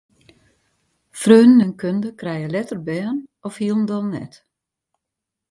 Freonen 1.23 1.63
en 1.65 1.73
kunde 1.81 2.09
krije 2.21 2.47
letter 2.55 2.79
bern 2.87 3.17
of 3.47 3.53
hielendal 3.61 4.03
net. 4.15 4.33